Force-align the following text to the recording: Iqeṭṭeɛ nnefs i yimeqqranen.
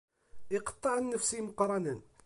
Iqeṭṭeɛ 0.57 0.97
nnefs 0.99 1.29
i 1.31 1.35
yimeqqranen. 1.37 1.99